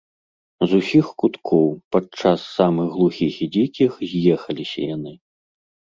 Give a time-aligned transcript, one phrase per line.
[0.71, 1.67] З усіх куткоў,
[1.97, 5.13] падчас самых глухіх і дзікіх, з'ехаліся яны.